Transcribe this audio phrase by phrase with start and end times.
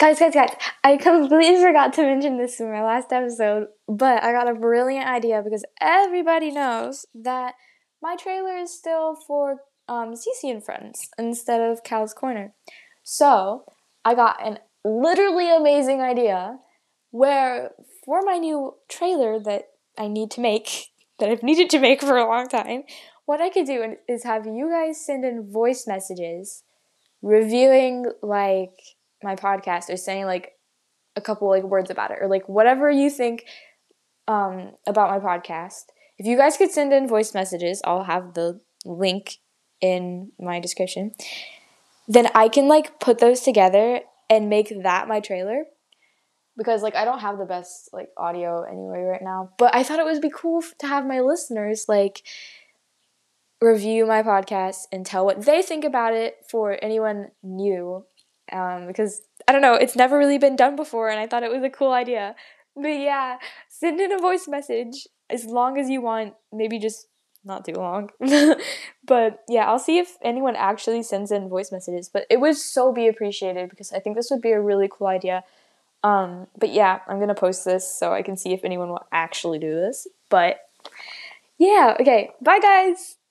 [0.00, 0.54] Guys, guys, guys,
[0.84, 5.08] I completely forgot to mention this in my last episode, but I got a brilliant
[5.08, 7.54] idea because everybody knows that
[8.00, 10.14] my trailer is still for um,
[10.44, 12.54] and Friends instead of Cal's Corner.
[13.02, 13.64] So
[14.04, 16.60] I got an literally amazing idea
[17.10, 17.72] where
[18.04, 19.64] for my new trailer that
[19.98, 22.84] I need to make, that I've needed to make for a long time,
[23.26, 26.62] what I could do is have you guys send in voice messages
[27.20, 28.78] reviewing like
[29.22, 30.52] my podcast or saying like
[31.16, 33.44] a couple like words about it or like whatever you think
[34.26, 35.86] um, about my podcast.
[36.18, 39.38] If you guys could send in voice messages, I'll have the link
[39.80, 41.12] in my description.
[42.06, 45.64] Then I can like put those together and make that my trailer
[46.56, 50.00] because like I don't have the best like audio anyway right now, but I thought
[50.00, 52.22] it would be cool to have my listeners like
[53.60, 58.04] review my podcast and tell what they think about it for anyone new
[58.52, 61.50] um, because I don't know, it's never really been done before, and I thought it
[61.50, 62.34] was a cool idea.
[62.74, 67.08] But yeah, send in a voice message as long as you want, maybe just
[67.44, 68.10] not too long.
[69.04, 72.08] but yeah, I'll see if anyone actually sends in voice messages.
[72.08, 75.08] But it would so be appreciated because I think this would be a really cool
[75.08, 75.44] idea.
[76.04, 79.58] Um, but yeah, I'm gonna post this so I can see if anyone will actually
[79.58, 80.06] do this.
[80.28, 80.60] But
[81.58, 83.17] yeah, okay, bye guys.